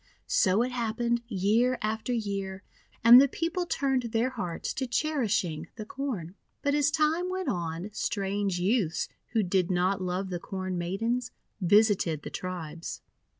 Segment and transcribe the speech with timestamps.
[0.25, 2.63] So it happened year after year,
[3.03, 6.33] and the People turned their hearts to cherishing the Corn.
[6.63, 11.29] But as time went on, strange youths, who did not love the Corn Maidens,
[11.61, 13.03] visited the tribes.